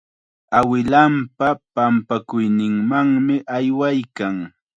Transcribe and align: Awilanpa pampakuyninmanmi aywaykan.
Awilanpa 0.57 1.47
pampakuyninmanmi 1.73 3.35
aywaykan. 3.55 4.35